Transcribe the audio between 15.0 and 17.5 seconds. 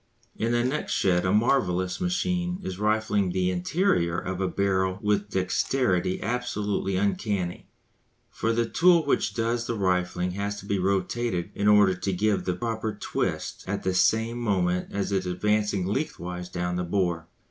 it is advancing lengthwise down the bore.